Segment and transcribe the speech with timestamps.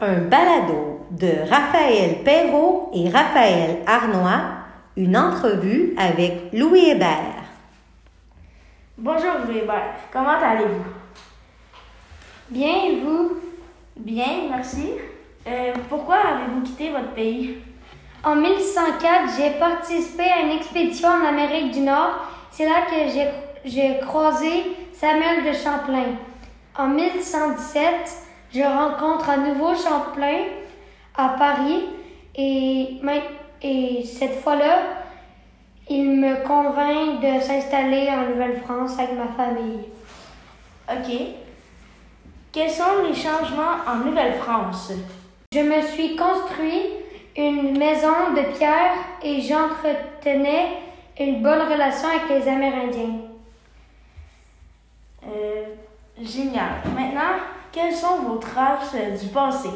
[0.00, 4.40] un balado de Raphaël Perrault et Raphaël Arnois,
[4.96, 7.44] une entrevue avec Louis Hébert.
[8.96, 10.84] Bonjour Louis Hébert, comment allez-vous?
[12.48, 13.36] Bien, et vous?
[13.96, 14.92] Bien, merci.
[15.46, 17.58] Euh, pourquoi avez-vous quitté votre pays?
[18.24, 22.26] En 1104, j'ai participé à une expédition en Amérique du Nord.
[22.50, 26.16] C'est là que j'ai croisé Samuel de Champlain.
[26.76, 30.44] En 1117, je rencontre à nouveau Champlain
[31.16, 31.84] à Paris
[32.34, 33.00] et,
[33.62, 34.78] et cette fois-là,
[35.88, 39.80] il me convainc de s'installer en Nouvelle-France avec ma famille.
[40.88, 41.16] OK.
[42.52, 44.92] Quels sont les changements en Nouvelle-France?
[45.52, 46.82] Je me suis construit
[47.36, 50.68] une maison de pierre et j'entretenais
[51.18, 53.20] une bonne relation avec les Amérindiens.
[55.26, 55.64] Euh,
[56.20, 56.82] génial.
[56.96, 57.38] Maintenant,
[57.72, 59.70] quelles sont vos traces du passé?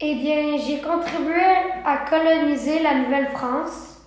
[0.00, 1.42] Eh bien, j'ai contribué
[1.84, 4.02] à coloniser la Nouvelle-France.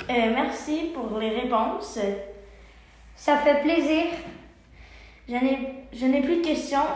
[0.00, 1.98] Euh, merci pour les réponses.
[3.14, 4.06] Ça fait plaisir.
[5.28, 6.86] Je n'ai plus de questions.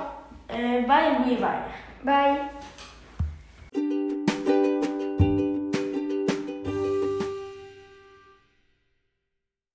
[0.50, 1.64] Euh, bye, Louis Vert.
[2.04, 2.38] Bye.